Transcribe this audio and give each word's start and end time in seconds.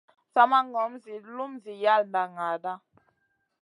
Sa 0.33 0.41
ma 0.49 0.59
ŋom 0.71 0.91
ziyna 1.03 1.29
lum 1.37 1.51
zi 1.63 1.73
yalda 1.83 2.21
naaɗa. 2.35 2.73